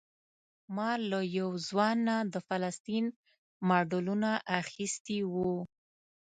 [0.75, 3.05] ما له یو ځوان نه د فلسطین
[3.69, 4.29] ماډلونه
[4.61, 5.53] اخیستي وو.